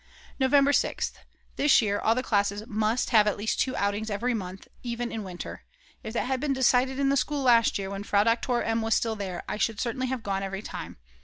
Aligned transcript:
November 0.39 0.71
6th. 0.71 1.11
This 1.57 1.79
year 1.79 1.99
all 1.99 2.15
the 2.15 2.23
classes 2.23 2.63
must 2.65 3.11
have 3.11 3.27
at 3.27 3.37
least 3.37 3.59
two 3.59 3.75
outings 3.77 4.09
every 4.09 4.33
month, 4.33 4.67
even 4.81 5.11
in 5.11 5.23
winter. 5.23 5.61
If 6.01 6.11
that 6.15 6.25
had 6.25 6.39
been 6.39 6.53
decided 6.53 6.97
in 6.97 7.09
the 7.09 7.23
last 7.43 7.67
school 7.75 7.79
year, 7.83 7.91
when 7.91 8.01
Frau 8.03 8.23
Doktor 8.23 8.63
M. 8.63 8.81
was 8.81 8.95
still 8.95 9.15
there, 9.15 9.43
I 9.47 9.57
should 9.57 9.79
certainly 9.79 10.07
have 10.07 10.23
gone 10.23 10.41
every 10.41 10.63
time. 10.63 10.97